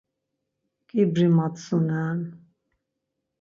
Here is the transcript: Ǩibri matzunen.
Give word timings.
Ǩibri 0.89 1.27
matzunen. 1.35 2.19